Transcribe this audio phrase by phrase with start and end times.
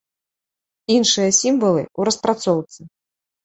[0.95, 2.81] Іншыя сімвалы ў распрацоўцы.